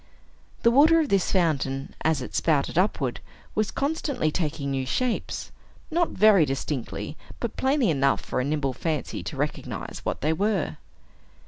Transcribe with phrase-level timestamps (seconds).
[0.63, 3.19] The water of this fountain, as it spouted upward,
[3.53, 5.51] was constantly taking new shapes,
[5.91, 10.77] not very distinctly, but plainly enough for a nimble fancy to recognize what they were.